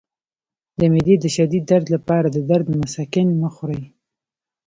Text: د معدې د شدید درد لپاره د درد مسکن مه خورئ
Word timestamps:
د 0.79 0.81
معدې 0.91 1.15
د 1.19 1.25
شدید 1.35 1.63
درد 1.71 1.85
لپاره 1.95 2.27
د 2.31 2.37
درد 2.49 2.67
مسکن 2.81 3.27
مه 3.41 3.49
خورئ 3.55 3.83